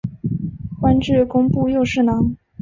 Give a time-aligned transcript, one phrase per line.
[0.81, 2.35] 官至工部右侍郎。